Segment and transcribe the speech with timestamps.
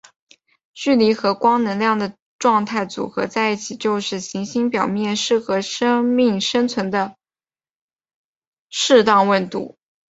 [0.73, 7.15] 距离和光能量的状态组合在一起就是行星表面适合生命生存的
[8.71, 9.77] 适当温度。